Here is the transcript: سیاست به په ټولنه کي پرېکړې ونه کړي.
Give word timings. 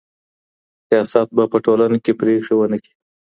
سیاست 0.87 1.27
به 1.35 1.43
په 1.51 1.57
ټولنه 1.65 1.97
کي 2.03 2.11
پرېکړې 2.19 2.53
ونه 2.55 2.77
کړي. 2.83 2.93